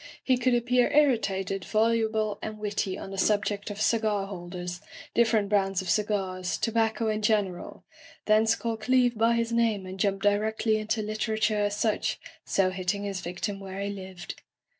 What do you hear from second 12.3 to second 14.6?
so hitting his victim where he lived.